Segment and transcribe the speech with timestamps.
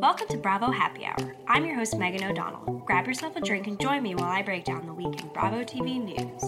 [0.00, 1.36] Welcome to Bravo Happy Hour.
[1.46, 2.82] I'm your host, Megan O'Donnell.
[2.84, 5.62] Grab yourself a drink and join me while I break down the week in Bravo
[5.62, 6.42] TV news.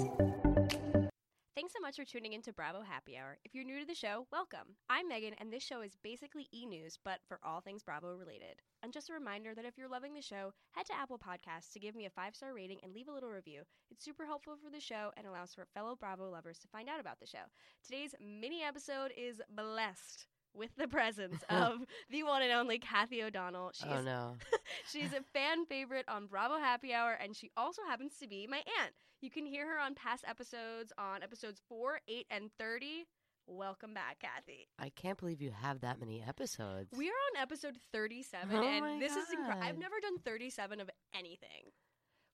[1.55, 3.39] Thanks so much for tuning in to Bravo Happy Hour.
[3.45, 4.77] If you're new to the show, welcome.
[4.91, 8.61] I'm Megan, and this show is basically e news, but for all things Bravo related.
[8.83, 11.81] And just a reminder that if you're loving the show, head to Apple Podcasts to
[11.81, 13.63] give me a five star rating and leave a little review.
[13.91, 17.01] It's super helpful for the show and allows for fellow Bravo lovers to find out
[17.01, 17.47] about the show.
[17.85, 20.27] Today's mini episode is blessed
[20.57, 23.71] with the presence of the one and only Kathy O'Donnell.
[23.75, 24.37] She's, oh no.
[24.91, 28.59] she's a fan favorite on Bravo Happy Hour, and she also happens to be my
[28.81, 28.93] aunt.
[29.21, 33.07] You can hear her on past episodes on episodes 4, 8, and 30.
[33.49, 34.69] Welcome back, Kathy.
[34.79, 36.91] I can't believe you have that many episodes.
[36.97, 39.63] We are on episode 37, Oh and this is incredible.
[39.63, 41.71] I've never done 37 of anything.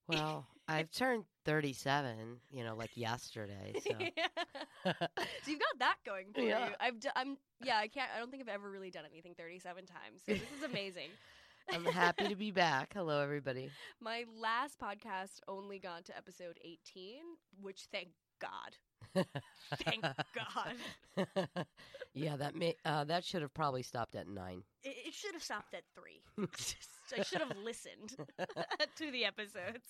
[0.08, 3.74] Well, I've turned 37, you know, like yesterday.
[4.84, 4.92] So.
[5.06, 6.68] so you've got that going for Yeah.
[6.70, 6.74] you.
[6.80, 9.86] I've d- I'm yeah, I can't I don't think I've ever really done anything 37
[9.86, 10.22] times.
[10.26, 11.10] So this is amazing.
[11.72, 12.92] I'm happy to be back.
[12.94, 13.70] Hello, everybody.
[14.00, 17.20] My last podcast only got to episode 18,
[17.60, 18.08] which thank
[18.40, 18.76] God.
[19.84, 20.02] Thank
[20.34, 21.26] God.
[22.14, 24.62] yeah, that may uh, that should have probably stopped at nine.
[24.82, 26.46] It, it should have stopped at 3.
[27.18, 28.16] I should have listened
[28.96, 29.84] to the episodes.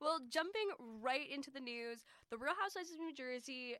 [0.00, 0.68] well, jumping
[1.00, 3.76] right into the news, The Real Housewives of New Jersey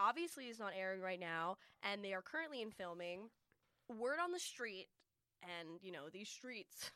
[0.00, 3.28] obviously is not airing right now, and they are currently in filming.
[3.88, 4.86] Word on the street,
[5.42, 6.90] and you know, these streets,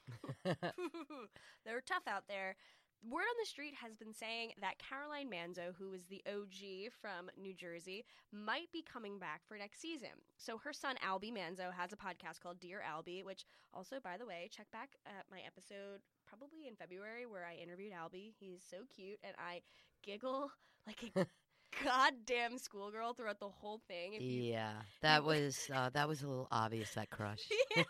[0.45, 2.57] they're tough out there.
[3.03, 7.31] Word on the street has been saying that Caroline Manzo, who is the OG from
[7.41, 10.17] New Jersey, might be coming back for next season.
[10.39, 14.27] So her son Albie Manzo has a podcast called Dear Albie, which also, by the
[14.27, 18.33] way, check back at my episode probably in February where I interviewed Albie.
[18.39, 19.61] He's so cute, and I
[20.03, 20.51] giggle
[20.87, 21.27] like a
[21.85, 24.15] goddamn schoolgirl throughout the whole thing.
[24.15, 24.73] You yeah,
[25.03, 26.93] that was uh, that was a little obvious.
[26.95, 27.43] That crush.
[27.77, 27.83] yeah.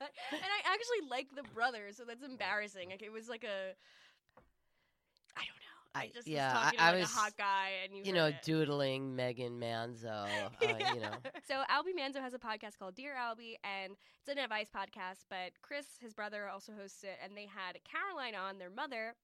[0.00, 2.90] and I actually like the brother, so that's embarrassing.
[2.90, 3.74] Like it was like a,
[5.94, 6.08] I don't know.
[6.08, 8.26] I I- just yeah, was talking I was, a hot guy, and you, You know,
[8.26, 8.36] it.
[8.44, 10.26] doodling Megan Manzo.
[10.60, 11.10] Uh, You know,
[11.46, 15.24] So Albie Manzo has a podcast called Dear Albie, and it's an advice podcast.
[15.30, 19.14] But Chris, his brother, also hosts it, and they had Caroline on, their mother,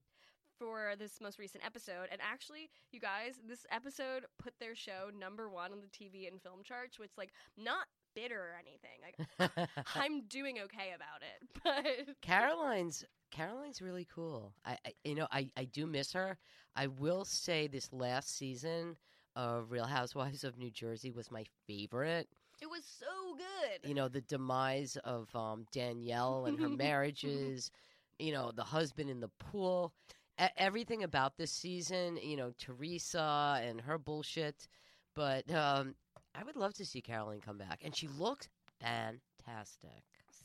[0.58, 2.08] for this most recent episode.
[2.10, 6.40] And actually, you guys, this episode put their show number one on the TV and
[6.40, 9.48] film charts, which like not bitter or anything.
[9.48, 11.48] Like I'm doing okay about it,
[12.08, 14.54] but Caroline's Caroline's really cool.
[14.64, 16.38] I, I you know I I do miss her.
[16.76, 18.96] I will say this last season
[19.36, 22.28] of Real Housewives of New Jersey was my favorite.
[22.62, 23.88] it was so good.
[23.88, 27.70] You know the demise of um, Danielle and her marriages.
[28.18, 29.92] You know the husband in the pool.
[30.40, 32.18] E- everything about this season.
[32.22, 34.68] You know Teresa and her bullshit.
[35.14, 35.94] But um,
[36.34, 38.48] I would love to see Caroline come back, and she looks
[38.80, 40.02] fantastic.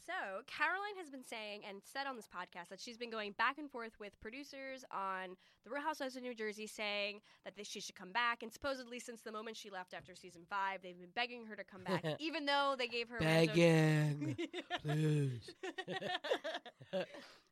[0.09, 3.59] So, Caroline has been saying and said on this podcast that she's been going back
[3.59, 7.79] and forth with producers on The Real Housewives of New Jersey saying that this, she
[7.79, 8.41] should come back.
[8.41, 11.63] And supposedly, since the moment she left after season five, they've been begging her to
[11.63, 13.19] come back, even though they gave her.
[13.19, 14.35] Begging,
[14.83, 15.51] please.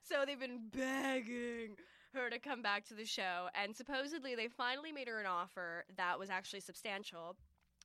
[0.02, 1.76] so they've been begging
[2.18, 5.86] her to come back to the show, and supposedly they finally made her an offer
[5.96, 7.36] that was actually substantial.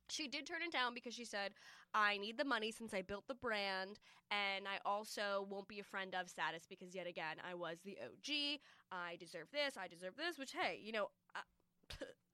[0.09, 1.53] She did turn it down because she said,
[1.93, 3.99] I need the money since I built the brand,
[4.31, 7.97] and I also won't be a friend of status because, yet again, I was the
[8.03, 8.59] OG.
[8.91, 11.41] I deserve this, I deserve this, which, hey, you know, I,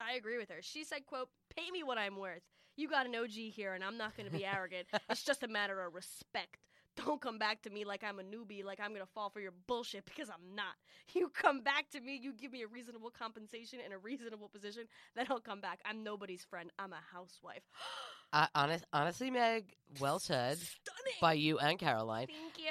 [0.00, 0.62] I agree with her.
[0.62, 2.42] She said, quote, pay me what I'm worth.
[2.76, 4.88] You got an OG here, and I'm not going to be arrogant.
[5.08, 6.56] It's just a matter of respect.
[6.96, 9.52] Don't come back to me like I'm a newbie, like I'm gonna fall for your
[9.66, 10.74] bullshit because I'm not.
[11.14, 14.84] You come back to me, you give me a reasonable compensation and a reasonable position,
[15.16, 15.80] then I'll come back.
[15.84, 16.70] I'm nobody's friend.
[16.78, 17.62] I'm a housewife.
[18.32, 21.18] Uh, honest, honestly, Meg, well said Stunning.
[21.20, 22.28] by you and Caroline.
[22.28, 22.70] Thank you.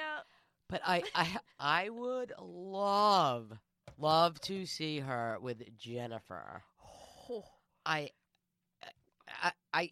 [0.69, 3.52] But I, I, I would love,
[3.97, 6.63] love to see her with Jennifer.
[7.29, 7.44] Oh,
[7.85, 8.12] I,
[9.44, 9.90] I, I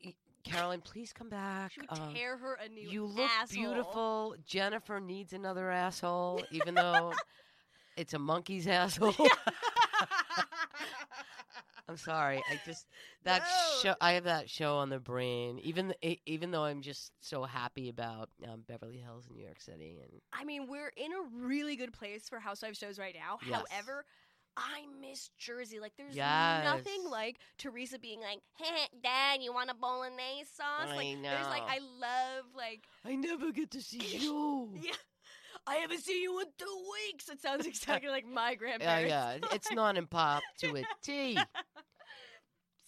[0.47, 1.71] Caroline, please come back.
[1.73, 3.63] she would Um, tear her a new you look asshole.
[3.63, 4.35] beautiful.
[4.45, 7.13] Jennifer needs another asshole, even though
[7.97, 9.13] it's a monkey's asshole.
[11.89, 12.43] I'm sorry.
[12.49, 12.85] I just
[13.23, 13.79] that No.
[13.81, 13.95] show.
[14.01, 15.57] I have that show on the brain.
[15.63, 19.61] Even th- even though I'm just so happy about um, Beverly Hills in New York
[19.61, 23.39] City, and I mean, we're in a really good place for housewives shows right now.
[23.47, 23.63] Yes.
[23.69, 24.03] However,
[24.57, 25.79] I miss Jersey.
[25.79, 26.63] Like, there's Yes.
[26.65, 31.47] nothing like Teresa being like, "Hey, Dad, you want a bolognese sauce?" I like, there's
[31.47, 31.61] like.
[31.63, 34.73] I love like, I never get to see you.
[34.81, 34.93] yeah.
[35.67, 37.29] I haven't seen you in two weeks.
[37.29, 39.09] It sounds exactly like my oh, Yeah, grandparents.
[39.43, 39.55] yeah.
[39.55, 41.37] It's non and pop to a T.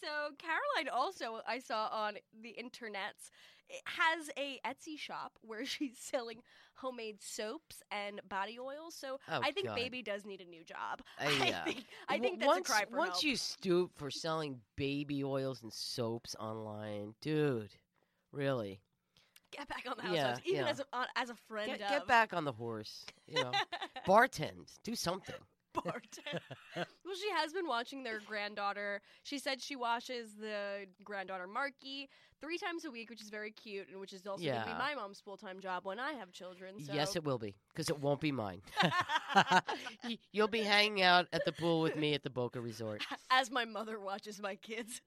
[0.01, 3.29] So Caroline also I saw on the internets
[3.85, 6.39] has a Etsy shop where she's selling
[6.75, 8.95] homemade soaps and body oils.
[8.95, 9.75] So Oh, I think God.
[9.75, 11.01] baby does need a new job.
[11.19, 11.63] Uh, I yeah.
[11.63, 13.23] think I think that's once, a cry for Once help.
[13.23, 17.69] you stoop for selling baby oils and soaps online, dude,
[18.31, 18.79] really,
[19.51, 20.69] get back on the Yeah, even yeah.
[20.69, 20.85] as a
[21.15, 23.05] as a friend get, of get back on the horse.
[23.27, 23.51] You know,
[24.07, 25.35] bartend, do something.
[25.75, 26.39] bartend.
[26.75, 29.01] well, she has been watching their granddaughter.
[29.23, 32.09] She said she watches the granddaughter Marky
[32.41, 34.73] three times a week, which is very cute, and which is also going to be
[34.73, 36.75] my mom's full time job when I have children.
[36.79, 36.93] So.
[36.93, 38.61] Yes, it will be because it won't be mine.
[40.31, 43.05] You'll be hanging out at the pool with me at the Boca Resort.
[43.29, 45.01] As my mother watches my kids,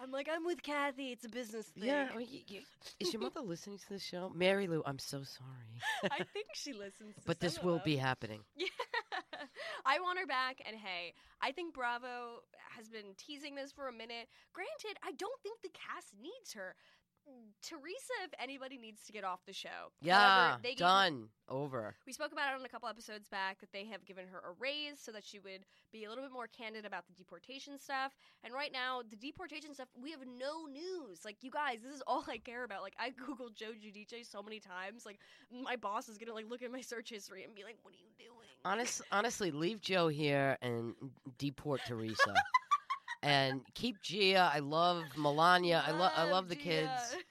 [0.00, 1.12] I'm like, I'm with Kathy.
[1.12, 1.84] It's a business thing.
[1.88, 2.60] Yeah, well, y- y-
[3.00, 4.30] is your mother listening to the show?
[4.34, 7.14] Mary Lou, I'm so sorry, I think she listens.
[7.16, 8.40] To but this will be happening.
[8.56, 8.66] Yeah,
[9.84, 10.60] I want her back.
[10.66, 12.42] And hey, I think Bravo
[12.76, 14.28] has been teasing this for a minute.
[14.52, 16.74] Granted, I don't think the cast needs her.
[17.28, 20.84] Mm, Teresa, if anybody needs to get off the show, Yeah, However, they gave her-
[20.84, 21.94] done, over.
[22.06, 24.52] we spoke about it on a couple episodes back that they have given her a
[24.58, 28.14] raise so that she would be a little bit more candid about the deportation stuff.
[28.44, 31.24] And right now, the deportation stuff, we have no news.
[31.24, 32.80] Like, you guys, this is all I care about.
[32.82, 35.04] Like, I googled Joe Giudice so many times.
[35.04, 35.18] Like,
[35.50, 37.98] my boss is gonna like look at my search history and be like, "What are
[37.98, 40.94] you doing?" Honest, honestly, leave Joe here and
[41.38, 42.34] deport Teresa,
[43.22, 44.50] and keep Gia.
[44.52, 45.86] I love Milania.
[45.86, 46.62] I love, I love the Gia.
[46.62, 47.16] kids.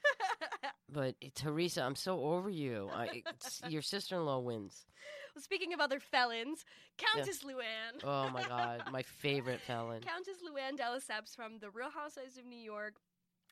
[0.90, 2.88] But Teresa, I'm so over you.
[2.92, 4.86] I, it's, your sister-in-law wins.
[5.34, 6.64] well, speaking of other felons,
[6.96, 8.02] Countess Luann.
[8.02, 10.00] Oh my God, my favorite felon.
[10.00, 12.94] Countess Luann de Lesseps from The Real Housewives of New York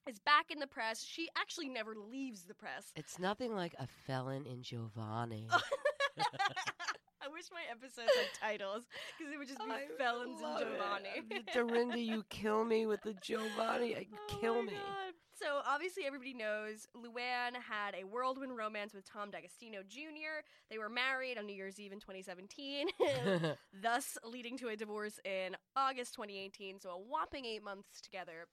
[0.08, 1.04] is back in the press.
[1.04, 2.90] She actually never leaves the press.
[2.96, 5.46] It's nothing like a felon in Giovanni.
[7.26, 8.84] I wish my episodes had titles
[9.18, 11.42] because it would just be felons and Giovanni.
[11.52, 13.96] Dorinda, you kill me with the Giovanni.
[13.96, 14.74] I Oh kill my me.
[14.74, 15.14] God.
[15.34, 20.44] So obviously everybody knows Luann had a whirlwind romance with Tom D'Agostino Jr.
[20.70, 22.86] They were married on New Year's Eve in 2017,
[23.82, 26.80] thus leading to a divorce in August 2018.
[26.80, 28.46] So a whopping eight months together.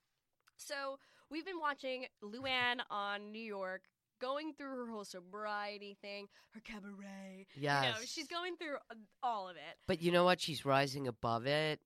[0.58, 0.98] So
[1.30, 3.84] we've been watching Luann on New York.
[4.24, 7.46] Going through her whole sobriety thing, her cabaret.
[7.60, 7.84] yes.
[7.86, 9.76] You know, she's going through uh, all of it.
[9.86, 10.40] But you know what?
[10.40, 11.82] She's rising above it.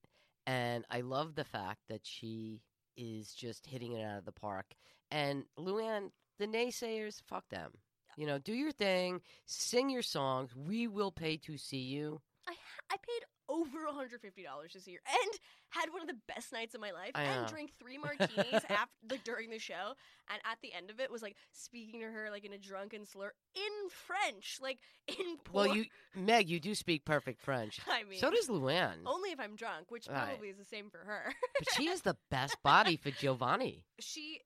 [0.45, 2.61] And I love the fact that she
[2.95, 4.67] is just hitting it out of the park.
[5.09, 7.71] And Luann, the naysayers, fuck them.
[8.17, 10.55] You know, do your thing, sing your songs.
[10.55, 12.21] We will pay to see you.
[12.47, 12.53] I
[12.91, 15.39] I paid over $150 this year and
[15.69, 17.47] had one of the best nights of my life I and know.
[17.47, 19.93] drank three martinis after like during the show
[20.29, 23.05] and at the end of it was like speaking to her like in a drunken
[23.05, 25.85] slur in French like in poor Well, you,
[26.15, 27.79] Meg, you do speak perfect French.
[27.89, 28.97] I mean So does Luann.
[29.05, 32.17] only if I'm drunk which probably is the same for her But she has the
[32.31, 33.83] best body for Giovanni.
[33.99, 34.41] she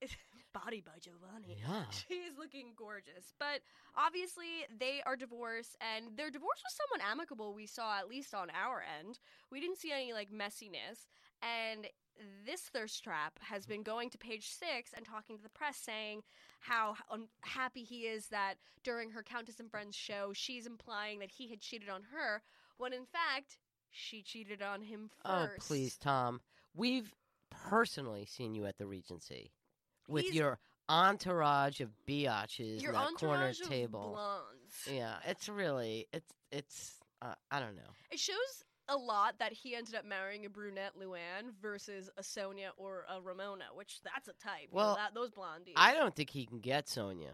[0.53, 1.83] body by Giovanni Yeah.
[2.07, 3.33] She is looking gorgeous.
[3.39, 3.62] But
[3.95, 8.50] obviously, they are divorced, and their divorce was somewhat amicable, we saw at least on
[8.50, 9.19] our end.
[9.51, 11.07] We didn't see any, like, messiness.
[11.42, 11.88] And
[12.45, 16.21] this thirst trap has been going to page six and talking to the press saying
[16.59, 21.50] how unhappy he is that during her Countess and Friends show, she's implying that he
[21.50, 22.42] had cheated on her,
[22.77, 23.57] when in fact,
[23.89, 25.53] she cheated on him oh, first.
[25.57, 26.42] Oh, please, Tom.
[26.75, 27.13] We've
[27.50, 29.51] personally seen you at the Regency
[30.07, 30.59] with He's- your
[30.89, 34.09] entourage of biatches Your in that corner entourage of table.
[34.13, 34.88] blondes.
[34.92, 37.93] Yeah, it's really it's it's uh, I don't know.
[38.12, 42.70] It shows a lot that he ended up marrying a brunette Luann versus a Sonja
[42.77, 44.63] or a Ramona, which that's a type.
[44.72, 45.74] you know, Well, that, those blondies.
[45.77, 47.29] I don't think he can get Sonja.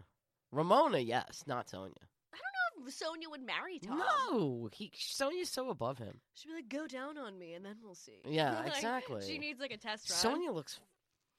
[0.52, 1.94] Ramona, yes, not Sonja.
[2.32, 3.98] I don't know if Sonja would marry Tom.
[4.30, 6.20] No, he Sonja's so above him.
[6.34, 9.26] She'd be like, "Go down on me, and then we'll see." Yeah, Like, exactly.
[9.26, 10.40] She needs like a test run.
[10.40, 10.78] Sonja looks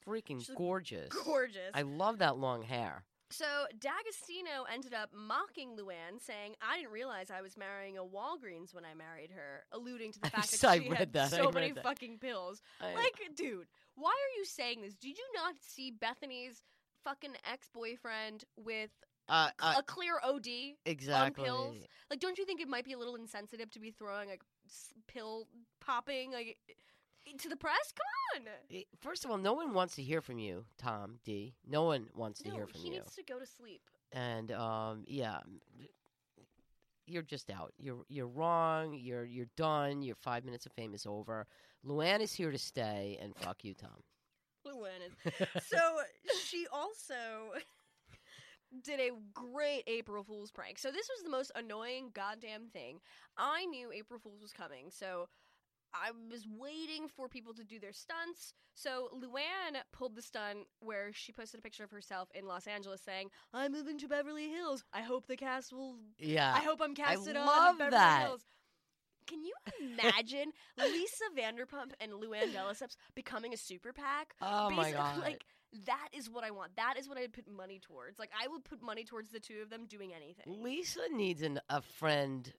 [0.10, 1.10] freaking She's gorgeous.
[1.26, 1.72] gorgeous.
[1.74, 3.04] I love that long hair.
[3.32, 3.46] So
[3.78, 8.86] D'Agostino ended up mocking Luann, saying, "I didn't realize I was marrying a Walgreens when
[8.86, 11.72] I married her," alluding to the fact that I she read had that, so many
[11.74, 11.84] that.
[11.84, 12.62] fucking pills.
[12.82, 14.96] I- Like, dude, why are you saying this?
[14.96, 16.64] Did you not see Bethany's
[17.04, 18.90] fucking ex-boyfriend with
[19.28, 20.48] uh, uh, a clear OD?
[20.88, 21.44] exactly.
[21.46, 21.78] pills?
[22.10, 24.92] Like, don't you think it might be a little insensitive to be throwing like s-
[25.08, 25.48] pill
[25.80, 26.58] popping like
[27.38, 27.94] to the press?
[28.36, 28.48] Come on.
[28.72, 31.54] Eh, First of all, no one wants to hear from you, Tom D.
[31.68, 32.94] No one wants to No, hear from he you.
[32.96, 33.82] needs to go to sleep.
[34.12, 35.40] and um, yeah,
[37.06, 37.74] you're just out.
[37.78, 38.94] You're you're wrong.
[38.94, 40.02] You're you're done.
[40.02, 41.48] Your five minutes of fame is over.
[41.86, 44.04] Luann is here to stay, and fuck you, Tom.
[44.68, 45.78] Luann is so
[46.44, 47.14] she also
[48.84, 50.78] did a great April Fool's prank.
[50.78, 53.00] So this was the most annoying goddamn thing.
[53.38, 55.28] I knew April Fool's was coming, so
[55.94, 58.54] I was waiting for people to do their stunts.
[58.76, 63.02] So Luann pulled the stunt where she posted a picture of herself in Los Angeles
[63.02, 64.84] saying, "I'm moving to Beverly Hills.
[64.94, 65.96] I hope the cast will.
[66.18, 66.54] Yeah.
[66.54, 68.22] I hope I'm casted on love Beverly that.
[68.24, 68.46] Hills."
[69.28, 74.34] Can you imagine Lisa Vanderpump and Luann de becoming a super PAC?
[74.42, 75.20] oh my god.
[75.20, 75.46] Like
[75.86, 76.76] that is what I want.
[76.78, 78.18] That is what I'd put money towards.
[78.18, 80.62] Like I would put money towards the two of them doing anything.
[80.64, 82.52] Lisa needs an, a friend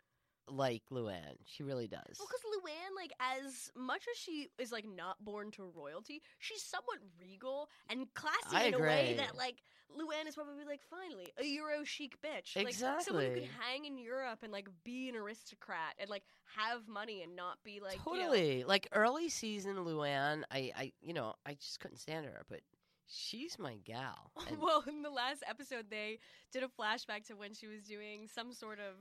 [0.50, 1.36] like Luann.
[1.46, 2.18] She really does.
[2.18, 6.62] Well, because Luann, like, as much as she is like not born to royalty, she's
[6.62, 11.28] somewhat regal and classy I in a way that like Luann is probably like, finally,
[11.38, 13.40] a Euro chic bitch, like someone who Exactly.
[13.40, 16.22] can hang in Europe and like be an aristocrat and like
[16.56, 18.64] have money and not be like you know- totally.
[18.64, 22.60] Like early season Luann, I, I, you know, I just couldn't stand her, but
[23.08, 24.30] she's my gal.
[24.48, 26.18] And well, in the last episode, they
[26.52, 28.94] did a flashback to when she was doing some sort of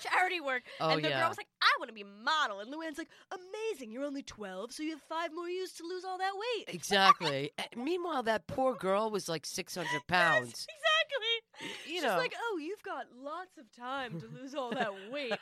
[0.00, 0.62] charity work.
[0.80, 2.60] oh and the yeah, girl was like, I want to be a model.
[2.60, 3.92] And Luann's like, amazing.
[3.92, 6.64] You're only 12, so you have five more years to lose all that weight.
[6.74, 7.50] exactly.
[7.58, 10.48] Uh, Meanwhile, that poor girl was like six hundred pounds.
[10.48, 11.68] Yes, exactly.
[11.92, 15.34] You She's know, like, oh, you've got lots of time to lose all that weight.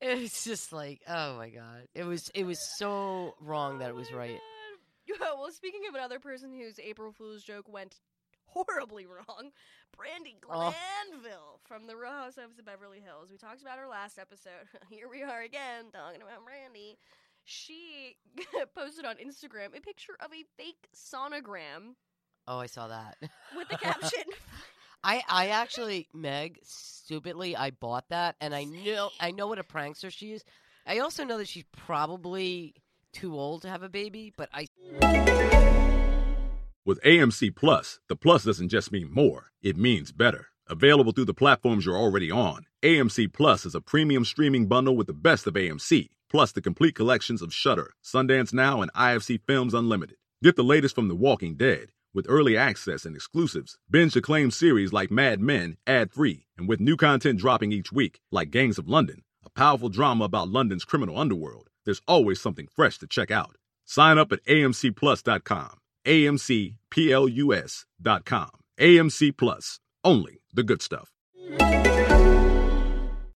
[0.00, 3.94] it's just like, oh my god, it was, it was so wrong that Oh it
[3.94, 4.38] was right.
[5.18, 5.38] God.
[5.38, 7.96] Well, speaking of another person whose April Fool's joke went
[8.52, 9.50] horribly wrong,
[9.96, 10.74] Brandi Oh.
[11.10, 13.28] Glanville from the Real Housewives of Beverly Hills.
[13.30, 14.66] We talked about her last episode.
[14.90, 16.96] Here we are again talking about Brandi.
[17.44, 18.16] She
[18.74, 21.94] posted on Instagram a picture of a fake sonogram
[22.48, 23.16] Oh, I saw that.
[23.56, 24.24] with the caption.
[25.04, 29.64] I, I actually, Meg, stupidly, I bought that, and I know, I know what a
[29.64, 30.44] prankster she is.
[30.86, 32.74] I also know that she's probably
[33.12, 34.66] too old to have a baby, but I
[36.84, 40.48] With AMC Plus, the plus doesn't just mean more, it means better.
[40.68, 45.06] Available through the platforms you're already on, AMC Plus is a premium streaming bundle with
[45.06, 49.74] the best of AMC, plus the complete collections of Shudder, Sundance Now, and IFC Films
[49.74, 50.16] Unlimited.
[50.42, 53.78] Get the latest from The Walking Dead with early access and exclusives.
[53.88, 58.50] Binge acclaimed series like Mad Men ad-free, and with new content dropping each week, like
[58.50, 61.68] Gangs of London, a powerful drama about London's criminal underworld.
[61.84, 63.56] There's always something fresh to check out.
[63.84, 65.78] Sign up at amcplus.com.
[66.06, 66.70] AMCPLUS.com.
[68.80, 69.80] AMC Plus.
[70.04, 71.10] Only the good stuff.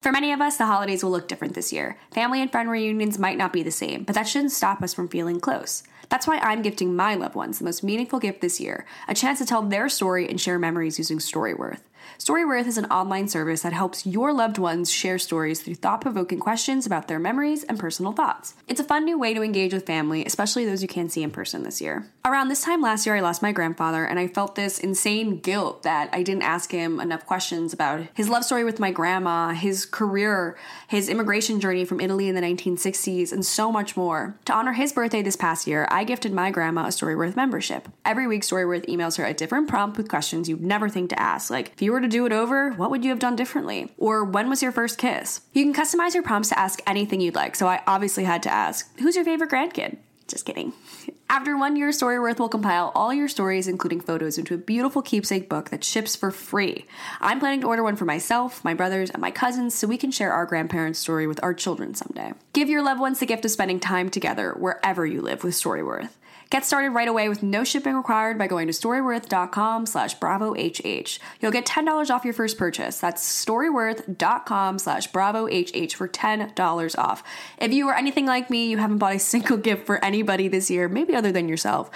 [0.05, 1.97] For many of us, the holidays will look different this year.
[2.13, 5.09] Family and friend reunions might not be the same, but that shouldn't stop us from
[5.09, 5.83] feeling close.
[6.11, 9.39] That's why I'm gifting my loved ones the most meaningful gift this year a chance
[9.39, 11.81] to tell their story and share memories using Storyworth.
[12.19, 16.39] Storyworth is an online service that helps your loved ones share stories through thought provoking
[16.39, 18.55] questions about their memories and personal thoughts.
[18.69, 21.31] It's a fun new way to engage with family, especially those you can't see in
[21.31, 22.11] person this year.
[22.25, 25.83] Around this time last year, I lost my grandfather, and I felt this insane guilt
[25.83, 29.85] that I didn't ask him enough questions about his love story with my grandma, his
[29.85, 30.57] career,
[30.89, 34.37] his immigration journey from Italy in the 1960s, and so much more.
[34.47, 37.89] To honor his birthday this past year, I gifted my grandma a Storyworth membership.
[38.05, 41.51] Every week, Storyworth emails her a different prompt with questions you'd never think to ask,
[41.51, 43.93] like, if you were to do it over, what would you have done differently?
[43.97, 45.43] Or when was your first kiss?
[45.53, 48.53] You can customize your prompts to ask anything you'd like, so I obviously had to
[48.53, 49.99] ask, who's your favorite grandkid?
[50.27, 50.73] Just kidding.
[51.31, 55.49] After one year, Storyworth will compile all your stories, including photos, into a beautiful keepsake
[55.49, 56.87] book that ships for free.
[57.21, 60.11] I'm planning to order one for myself, my brothers, and my cousins so we can
[60.11, 62.33] share our grandparents' story with our children someday.
[62.53, 66.11] Give your loved ones the gift of spending time together wherever you live with Storyworth.
[66.51, 71.19] Get started right away with no shipping required by going to storyworth.com slash bravohh.
[71.41, 72.99] You'll get $10 off your first purchase.
[72.99, 77.23] That's storyworth.com slash bravohh for $10 off.
[77.59, 80.71] If you are anything like me, you haven't bought a single gift for anybody this
[80.71, 81.91] year, maybe other than yourself.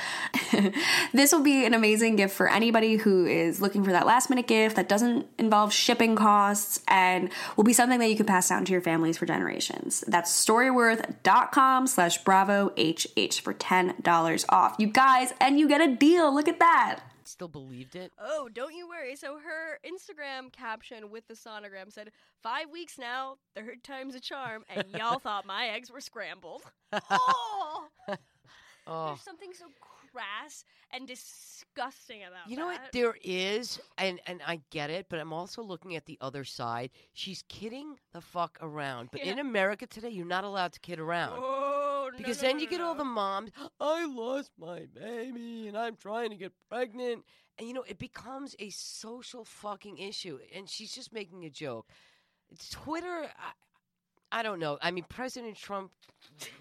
[1.13, 4.47] this will be an amazing gift for anybody who is looking for that last minute
[4.47, 8.65] gift that doesn't involve shipping costs and will be something that you can pass down
[8.65, 10.05] to your families for generations.
[10.07, 12.69] That's storyworth.com slash bravohh
[13.41, 14.77] for $10 off.
[14.79, 16.35] You guys, and you get a deal.
[16.35, 17.01] Look at that.
[17.25, 18.13] still believed it.
[18.19, 19.15] Oh, don't you worry.
[19.17, 22.11] So her Instagram caption with the sonogram said,
[22.43, 26.63] Five weeks now, third time's a charm, and y'all thought my eggs were scrambled.
[27.11, 27.89] Oh!
[28.91, 29.67] Oh, There's something so
[30.15, 32.81] crass and disgusting about you know what?
[32.95, 36.89] There is, and and I get it, but I'm also looking at the other side.
[37.13, 39.11] She's kidding the fuck around.
[39.13, 41.35] But in America today, you're not allowed to kid around.
[41.37, 41.78] Oh,
[42.13, 43.51] no, Because no, then no, you get all the moms,
[43.81, 47.25] I lost my baby and I'm trying to get pregnant.
[47.59, 50.39] And you know, it becomes a social fucking issue.
[50.55, 51.87] And she's just making a joke.
[52.51, 53.53] It's Twitter, I,
[54.31, 54.79] I don't know.
[54.83, 55.91] I mean, President Trump,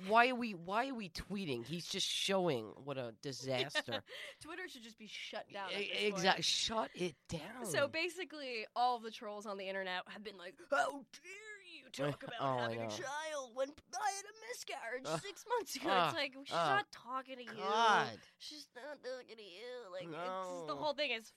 [0.08, 1.66] why are we why are we tweeting?
[1.66, 4.01] He's just showing what a disaster.
[4.42, 5.70] Twitter should just be shut down.
[6.00, 6.44] Exactly.
[6.44, 7.66] Shut it down.
[7.66, 11.56] So basically, all the trolls on the internet have been like, oh, "How dare
[11.98, 12.06] you!
[12.06, 15.22] talk about Oh, having a child when I had a miscarriage Ugh.
[15.24, 15.89] six months ago?
[15.89, 16.06] Ugh.
[16.10, 16.70] it's like she's Ugh.
[16.77, 17.50] not talking to you.
[17.58, 18.08] God.
[18.39, 19.72] She's not talking to you.
[19.91, 21.32] Like it's the whole thing is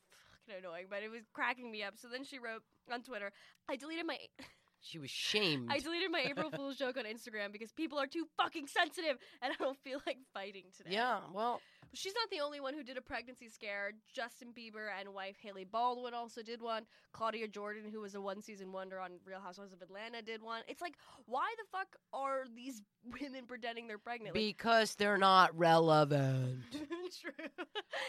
[0.47, 1.95] fucking annoying, but it was cracking me up.
[1.97, 3.30] So then she wrote on Twitter,
[3.69, 4.16] I deleted my
[4.83, 5.69] She was shamed.
[5.71, 9.52] I deleted my April Fool's joke on Instagram because people are too fucking sensitive and
[9.52, 10.92] I don't feel like fighting today.
[10.95, 11.61] yeah, well,
[11.92, 13.92] She's not the only one who did a pregnancy scare.
[14.12, 16.85] Justin Bieber and wife Hailey Baldwin also did one.
[17.12, 20.62] Claudia Jordan, who was a one season wonder on Real Housewives of Atlanta, did one.
[20.68, 20.94] It's like,
[21.26, 22.82] why the fuck are these
[23.20, 24.35] women pretending they're pregnant?
[24.37, 26.61] Like, because they're not relevant.
[27.20, 27.64] True.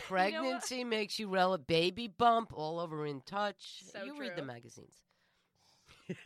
[0.08, 1.68] Pregnancy makes you relevant.
[1.68, 3.82] Baby bump all over in touch.
[3.92, 4.96] So you read the magazines.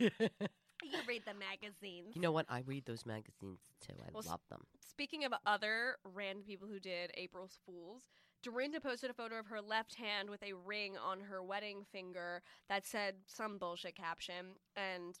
[0.84, 2.14] You read the magazines.
[2.14, 2.46] you know what?
[2.48, 3.94] I read those magazines too.
[3.98, 4.60] I Well, love them.
[4.96, 8.04] Speaking of other random people who did April's Fools,
[8.42, 12.40] Dorinda posted a photo of her left hand with a ring on her wedding finger
[12.70, 15.18] that said some bullshit caption, and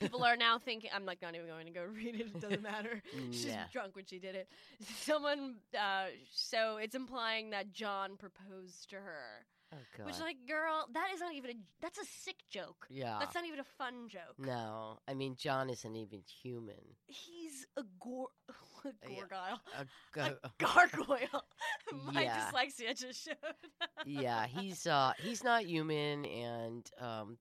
[0.00, 2.28] people are now thinking I'm like not even going to go read it.
[2.34, 3.02] It doesn't matter.
[3.30, 3.64] She's Yeah.
[3.70, 4.48] drunk when she did it.
[5.00, 10.06] Someone, uh, so it's implying that John proposed to her, Oh god.
[10.06, 11.54] which like, girl, that is not even a.
[11.82, 12.86] That's a sick joke.
[12.88, 13.18] yeah.
[13.20, 14.38] That's not even a fun joke.
[14.38, 16.96] no, I mean John isn't even human.
[17.06, 18.28] He's a gore,
[18.84, 19.16] a Yeah.
[19.16, 19.60] gorgile.
[20.16, 21.44] A a gargoyle.
[22.12, 22.50] My Yeah.
[22.52, 23.36] dyslexia just showed.
[24.06, 27.38] yeah, he's uh he's not human, and um,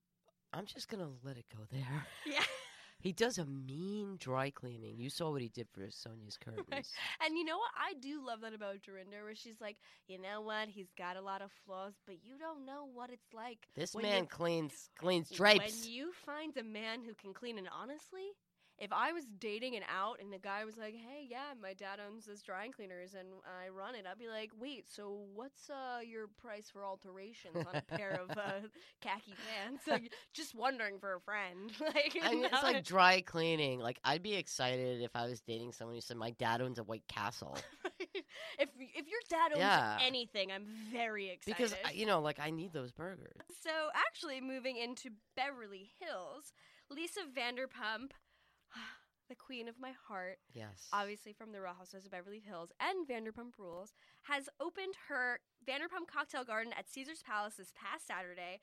[0.53, 2.05] I'm just gonna let it go there.
[2.25, 2.43] yeah.
[2.99, 4.97] He does a mean dry cleaning.
[4.97, 6.91] You saw what he did for Sonja's curtains.
[7.23, 7.69] And you know what?
[7.79, 9.77] I do love that about Dorinda, where she's like,
[10.07, 10.67] you know what?
[10.67, 13.59] He's got a lot of flaws, but you don't know what it's like.
[13.75, 15.83] This man you- cleans cleans drapes.
[15.83, 18.31] When you find a man who can clean, and honestly,
[18.79, 21.99] if I was dating and out, and the guy was like, "Hey, yeah, my dad
[22.05, 25.99] owns this dry cleaners, and I run it," I'd be like, "Wait, so what's uh,
[26.05, 28.67] your price for alterations on a pair of uh,
[29.01, 31.71] khaki pants?" Like, just wondering for a friend.
[31.81, 33.79] like, I mean, it's like dry cleaning.
[33.79, 36.83] Like I'd be excited if I was dating someone who said my dad owns a
[36.83, 37.57] White Castle
[37.99, 39.97] if if your dad owns Yeah.
[40.05, 41.71] anything, I'm very excited.
[41.71, 43.31] because you know, like I need those burgers.
[43.63, 46.53] So, actually, moving into Beverly Hills,
[46.89, 48.11] Lisa Vanderpump,
[49.29, 50.87] the queen of my heart, Yes.
[50.93, 56.07] obviously from the Real Housewives of Beverly Hills and Vanderpump Rules, has opened her Vanderpump
[56.11, 58.59] Cocktail Garden at Caesar's Palace this past Saturday.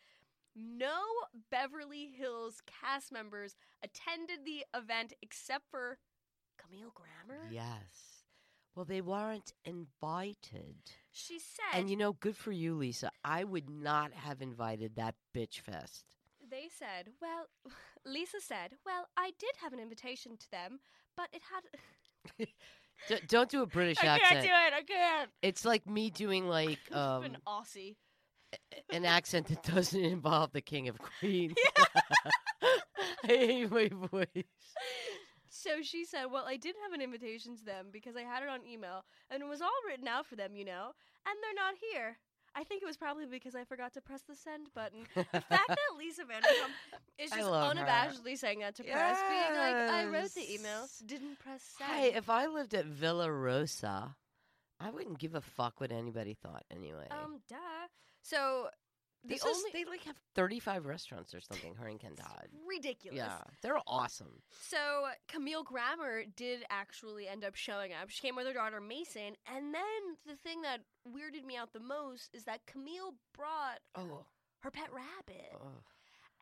[0.57, 1.03] No
[1.51, 5.99] Beverly Hills cast members attended the event except for
[6.59, 7.49] Camille Grammer.
[7.51, 8.23] Yes.
[8.75, 10.77] Well, they weren't invited.
[11.13, 13.11] She said And you know, good for you, Lisa.
[13.25, 16.05] I would not have invited that bitch fest.
[16.55, 17.47] They said, well,
[18.07, 20.79] Lisa said, well, I did have an invitation to them,
[21.17, 22.47] but it had.
[23.09, 24.31] D- don't do a British I accent.
[24.31, 24.73] can't do it.
[24.73, 25.31] I can't.
[25.43, 27.97] It's like me doing like um, an Aussie.
[28.93, 31.57] an accent that doesn't involve the king of queens.
[32.63, 34.45] I hate my voice.
[35.51, 38.49] So she said, Well, I did have an invitation to them because I had it
[38.49, 40.93] on email and it was all written out for them, you know,
[41.27, 42.19] and they're not here.
[42.57, 45.01] I think it was probably because I forgot to press the send button.
[45.15, 46.71] The fact that Lisa Vanderpump
[47.19, 47.85] is just love her.
[47.85, 51.91] unabashedly saying that to press, being like, I wrote the email, didn't press send.
[51.91, 54.15] Hey, if I lived at Villa Rosa,
[54.81, 57.07] I wouldn't give a fuck what anybody thought anyway.
[57.11, 57.57] um, duh.
[58.23, 58.69] So
[59.25, 62.49] the This only is, they like have 35 restaurants or something, her and Ken Todd.
[62.69, 63.17] ridiculous.
[63.17, 64.43] Yeah, they're awesome.
[64.69, 64.77] So
[65.29, 68.11] Camille Grammer did actually end up showing up.
[68.11, 69.83] She came with her daughter Mason, and then
[70.27, 74.27] the thing that weirded me out the most is that Camille brought Oh,
[74.61, 75.83] her pet rabbit, oh.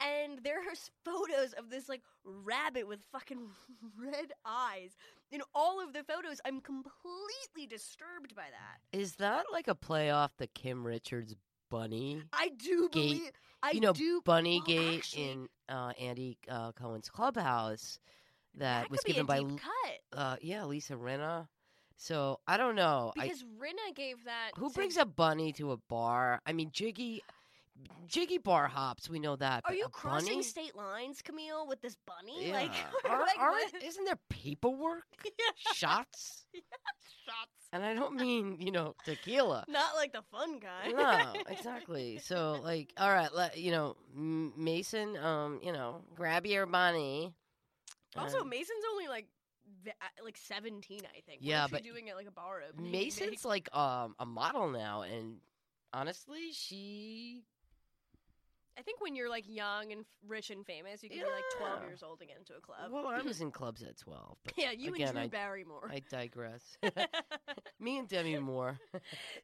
[0.01, 3.49] and there are photos of this like rabbit with fucking
[4.01, 4.91] red eyes
[5.31, 6.41] in all of the photos.
[6.45, 8.97] I'm completely disturbed by that.
[8.99, 11.35] is that like a play off the Kim Richards
[11.73, 12.23] bunny?
[12.33, 13.19] I do Gate.
[13.19, 13.33] believe.
[13.63, 18.01] I you know, do Bunny well, Gate actually, in uh, Andy uh, Cohen's clubhouse
[18.57, 19.41] that, that was given by
[20.15, 21.49] uh, yeah Lisa Rinna.
[21.97, 23.13] So I don't know.
[23.19, 24.53] I, because Rinna gave that.
[24.57, 26.41] who to- brings a bunny to a bar?
[26.47, 27.23] I mean, Jiggy,
[28.07, 29.09] Jiggy bar hops.
[29.09, 29.63] We know that.
[29.65, 30.43] Are you crossing bunny?
[30.43, 32.49] state lines, Camille, with this bunny?
[32.49, 32.53] Yeah.
[33.05, 33.39] Like, Aren't- like
[33.73, 33.83] what?
[33.83, 35.05] isn't there paperwork?
[35.25, 35.73] Yeah.
[35.73, 36.45] Shots?
[36.55, 37.69] shots.
[37.73, 39.65] And I don't mean you know tequila.
[39.69, 40.95] Not like the fun kind.
[40.97, 42.19] no, exactly.
[42.19, 47.33] So, like, all right, let, you know, Mason, um, you know, grab your bunny.
[48.17, 49.27] also, Mason's only like
[49.89, 49.91] uh,
[50.23, 51.39] like seventeen, I think.
[51.41, 52.93] Yeah, but doing it like a bar opening.
[52.93, 55.37] Mason's like um a model now, and
[55.95, 57.43] honestly, she
[58.79, 61.45] I think when you're like young and f- rich and famous, you can be like
[61.59, 61.89] 12 Yeah.
[61.89, 62.91] years old to get into a club.
[62.91, 64.39] Well, I was in clubs at 12.
[64.45, 65.91] But yeah, you again, and Drew I- Barrymore.
[65.93, 66.77] I digress.
[67.81, 68.79] Me and Demi Moore.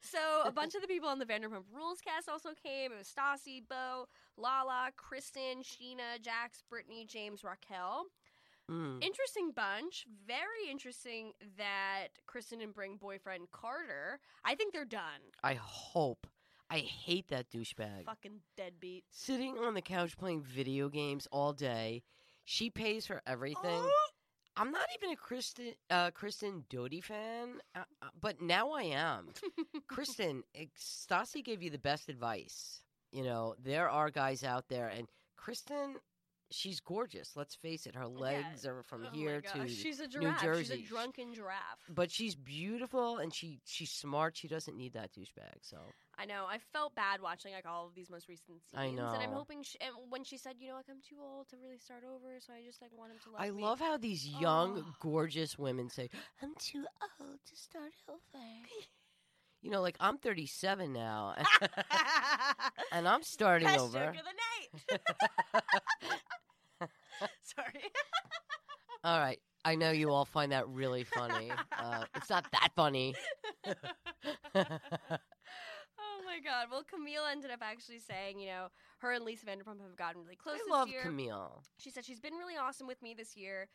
[0.01, 2.93] so a bunch of the people on the Vanderpump Rules cast also came.
[2.93, 8.05] It was Stassi, Beau, Lala, Kristen, Scheana, Jax, Brittany, James, Raquel.
[8.71, 9.03] Mm.
[9.03, 10.05] Interesting bunch.
[10.27, 14.21] Very interesting that Kristen didn't bring boyfriend Carter.
[14.45, 15.21] I think they're done.
[15.43, 16.27] I hope.
[16.71, 18.05] I hate that douchebag.
[18.05, 19.05] Fucking deadbeat.
[19.11, 22.03] Sitting on the couch playing video games all day.
[22.45, 23.91] She pays for everything.
[24.57, 29.29] I'm not even a Kristen uh, Kristen Doute fan, uh, uh, but now I am.
[29.89, 30.43] Kristen,
[30.77, 32.83] Stassi gave you the best advice.
[33.13, 35.97] You know, there are guys out there, and Kristen,
[36.51, 37.33] she's gorgeous.
[37.37, 40.57] Let's face it, her uh, legs are from Oh here to she's a New giraffe.
[40.59, 41.79] She's a drunken giraffe.
[41.89, 44.37] but she's beautiful and she she's smart.
[44.37, 45.59] She doesn't need that douchebag.
[45.63, 45.77] So
[46.19, 46.47] I know.
[46.49, 49.63] I felt bad watching like all of these most recent scenes, I and I'm hoping.
[49.63, 52.39] She, and when she said, you know, like I'm too old to really start over,
[52.41, 53.63] so I just like want him to love I me.
[53.63, 54.95] love how these young, Oh.
[55.01, 56.09] gorgeous women say,
[56.43, 56.85] "I'm too
[57.21, 58.19] old to start over."
[59.63, 61.35] You know, like I'm 37 now,
[62.93, 63.99] and I'm starting Best over.
[63.99, 64.23] joke of
[64.91, 65.01] the night.
[67.43, 67.91] Sorry.
[69.05, 71.51] All right, I know you all find that really funny.
[71.79, 73.15] Uh, it's not that funny.
[73.65, 73.75] oh
[76.25, 76.67] my god.
[76.71, 78.67] Well, Camille ended up actually saying, you know,
[78.99, 81.03] her and Lisa Vanderpump have gotten really close I love year.
[81.03, 81.63] Camille.
[81.79, 83.69] She said she's been really awesome with me this year.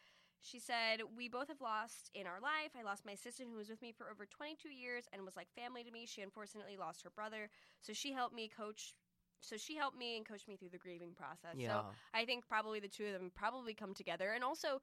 [0.44, 2.72] She said, We both have lost in our life.
[2.78, 5.48] I lost my sister who was with me for over 22 years and was like
[5.56, 6.06] family to me.
[6.06, 7.50] She unfortunately lost her brother.
[7.82, 8.94] So she helped me coach.
[9.40, 11.56] So she helped me and coached me through the grieving process.
[11.56, 14.32] Yeah, So I think probably the two of them probably come together.
[14.32, 14.82] And also,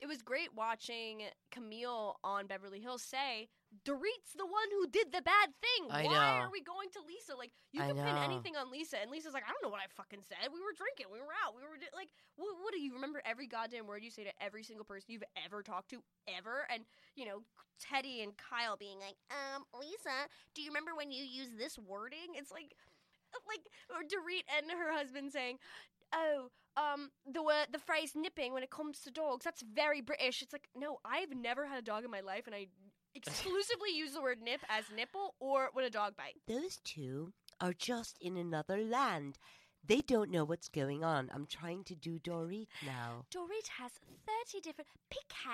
[0.00, 3.48] it was great watching Camille on Beverly Hills say,
[3.82, 5.90] Dorit's the one who did the bad thing.
[5.90, 6.46] I Why know.
[6.46, 7.34] are we going to Lisa?
[7.34, 8.22] Like, you I can pin know.
[8.22, 9.02] anything on Lisa.
[9.02, 10.52] And Lisa's like, I don't know what I fucking said.
[10.52, 11.10] We were drinking.
[11.10, 11.58] We were out.
[11.58, 14.34] We were di- like, what, what do you remember every goddamn word you say to
[14.38, 16.68] every single person you've ever talked to ever?
[16.70, 16.86] And,
[17.18, 17.42] you know,
[17.82, 22.38] Teddi and Kyle being like, um, Lisa, do you remember when you used this wording?
[22.38, 22.74] It's like,
[23.48, 25.58] like, or Dorit and her husband saying,
[26.14, 30.42] oh, um, the word, the phrase nipping when it comes to dogs, that's very British.
[30.42, 32.66] It's like, no, I've never had a dog in my life, and I
[33.14, 36.40] exclusively use the word nip as nipple or when a dog bites.
[36.46, 39.38] those two are just in another land.
[39.86, 41.30] They don't know what's going on.
[41.32, 43.26] I'm trying to do Dorit now.
[43.30, 43.92] Dorit has
[44.52, 44.88] 30 different.
[45.10, 45.46] PK,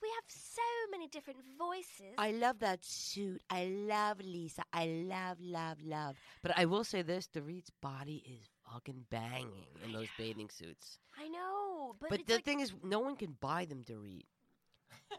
[0.00, 2.14] we have so many different voices.
[2.16, 3.42] I love that suit.
[3.50, 4.62] I love Lisa.
[4.72, 6.14] I love, love, love.
[6.42, 10.98] But I will say this: Dorit's body is fucking banging in those bathing suits.
[11.18, 14.22] I know, but, But the like, thing is, no one can buy them, Dorit.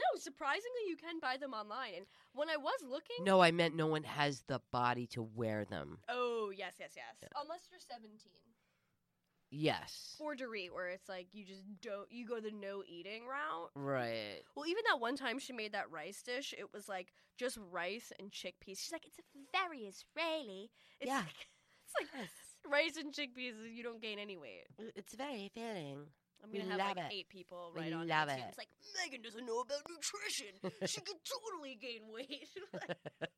[0.00, 1.94] no, surprisingly, you can buy them online.
[1.96, 5.64] And when I was looking, No, I meant no one has the body to wear
[5.64, 5.98] them.
[6.08, 8.18] oh yes, yes, yes, unless you're 17.
[9.52, 10.14] Yes.
[10.16, 13.70] For Dorit, where it's like you just don't, you go the no eating route.
[13.74, 14.42] Right.
[14.54, 18.12] Well, even that one time she made that rice dish, it was like just rice
[18.20, 18.78] and chickpeas.
[18.78, 19.18] She's like, it's
[19.52, 20.70] very Israeli.
[21.00, 21.16] It's Yeah.
[21.16, 21.48] like,
[21.84, 23.54] it's like rice and chickpeas.
[23.74, 24.66] You don't gain any weight.
[24.94, 26.06] It's very filling.
[26.42, 27.14] I'm We gonna have love like it.
[27.14, 28.38] eight people We right on love it.
[28.38, 28.44] it.
[28.48, 28.68] It's like
[29.02, 30.54] Megan doesn't know about nutrition.
[30.86, 32.48] she could totally gain weight.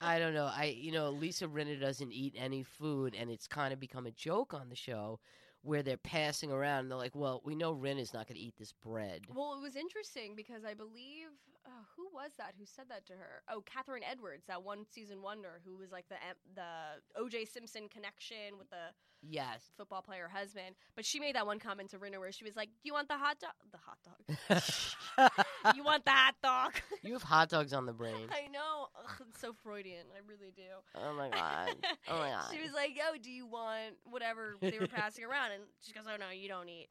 [0.00, 0.50] I don't know.
[0.52, 4.10] I you know Lisa Rinna doesn't eat any food, and it's kind of become a
[4.10, 5.20] joke on the show
[5.62, 6.80] where they're passing around.
[6.80, 9.62] And they're like, "Well, we know Rinna's not going to eat this bread." well, it
[9.62, 11.28] was interesting because I believe
[11.68, 13.42] uh, who was that who said that to her?
[13.50, 16.16] Oh, Kathryn Edwards, that one season wonder who was like the
[16.54, 17.44] the O.J.
[17.44, 19.72] Simpson connection with the Yes.
[19.76, 20.76] football player husband.
[20.94, 23.08] But she made that one comment to Rinna where she was like, "Do you want
[23.08, 23.50] the hot dog?
[23.72, 25.74] The hot dog?
[25.76, 28.28] you want the hot dog?" you have hot dogs on the brain.
[28.30, 28.86] I know.
[28.96, 30.06] Ugh, it's so Freudian.
[30.14, 30.62] I really do.
[30.94, 31.74] Oh my god.
[32.08, 32.44] Oh my god.
[32.52, 36.04] She was like, "Oh, do you want whatever they were passing around?" And she goes,
[36.06, 36.88] "Oh no, you don't eat."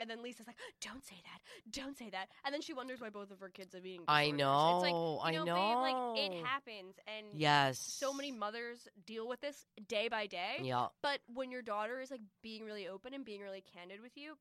[0.00, 3.10] And then Lisa's like, "Don't say that, don't say that." And then she wonders why
[3.10, 4.04] both of her kids have eating.
[4.08, 4.40] I disorders.
[4.76, 7.78] It's like, know, I know, babe, like it happens, and Yes.
[7.78, 10.56] so many mothers deal with this day by day.
[10.62, 10.86] Yeah.
[11.02, 14.38] But when your daughter is like being really open and being really candid with you,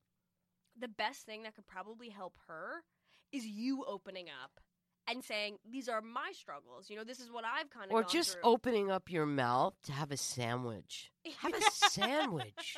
[0.80, 2.84] the best thing that could probably help her
[3.32, 4.60] is you opening up
[5.08, 6.90] and saying, "These are my struggles.
[6.90, 9.92] You know, this is what I've kind of." Or just opening up your mouth to
[9.92, 11.12] have a sandwich.
[11.40, 12.78] Have a sandwich.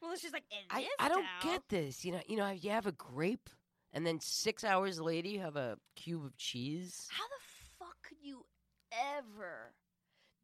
[0.00, 2.04] Well, it's just like in I, this I don't town- get this.
[2.04, 3.48] You know, you know, you have a grape,
[3.92, 7.06] and then six hours later you have a cube of cheese.
[7.10, 8.44] How the fuck could you
[9.16, 9.74] ever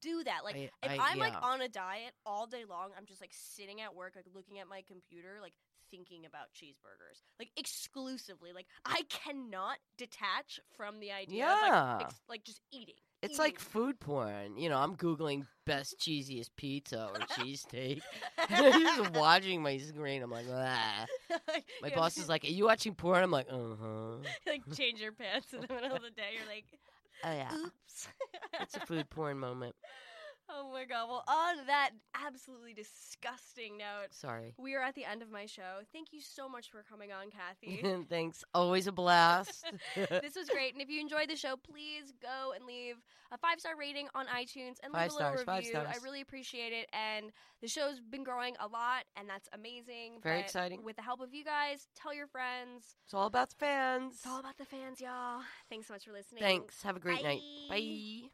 [0.02, 0.44] do that.
[0.44, 3.32] Like I- if I- I'm like on a diet all day long, I'm just like
[3.32, 5.54] sitting at work, like looking at my computer, like
[5.90, 8.52] thinking about cheeseburgers, like exclusively.
[8.52, 12.96] Like I cannot detach from the idea of like, ex- like just eating.
[13.24, 14.56] It's like food porn.
[14.58, 18.00] You know, I'm googling best cheesiest pizza or cheesesteak.
[18.48, 20.22] just watching my screen.
[20.22, 21.06] I'm like, ah.
[21.82, 25.00] My Yeah, boss is like, "Are you watching porn?" I'm like, "Uh huh." like change
[25.00, 26.30] your pants in the middle of the day.
[26.36, 26.64] You're like,
[27.24, 28.08] Oh yeah, oops.
[28.60, 29.74] it's a food porn moment.
[30.48, 31.08] Oh my god.
[31.08, 34.54] Well, on that absolutely disgusting note, Sorry.
[34.58, 35.82] we are at the end of my show.
[35.92, 38.04] Thank you so much for coming on, Kathy.
[38.08, 38.44] Thanks.
[38.54, 39.64] Always a blast.
[39.96, 40.72] this was great.
[40.72, 42.96] And if you enjoyed the show, please go and leave
[43.32, 45.78] a five star rating on iTunes and leave Five a little stars, review.
[45.78, 46.88] I really appreciate it.
[46.92, 47.30] And
[47.60, 50.20] the show's been growing a lot, and that's amazing.
[50.22, 50.84] Very But exciting.
[50.84, 52.96] With the help of you guys, tell your friends.
[53.04, 54.14] it's all about the fans.
[54.14, 55.40] It's all about the fans, y'all.
[55.68, 56.42] Thanks so much for listening.
[56.42, 56.82] Thanks.
[56.82, 57.40] Have a great night.
[57.68, 57.76] Bye.
[57.76, 58.28] Bye.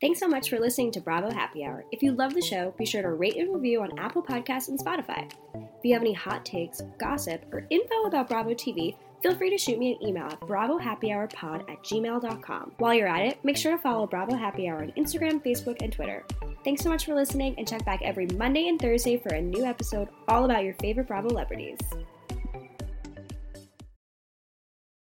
[0.00, 1.84] Thanks so much for listening to Bravo Happy Hour.
[1.92, 4.78] If you love the show, be sure to rate and review on Apple Podcasts and
[4.78, 5.30] Spotify.
[5.54, 9.58] If you have any hot takes, gossip, or info about Bravo TV, feel free to
[9.58, 12.72] shoot me an email at bravohappyhourpod at gmail.com.
[12.78, 15.92] While you're at it, make sure to follow Bravo Happy Hour on Instagram, Facebook, and
[15.92, 16.24] Twitter.
[16.64, 19.66] Thanks so much for listening, and check back every Monday and Thursday for a new
[19.66, 21.78] episode all about your favorite Bravo celebrities.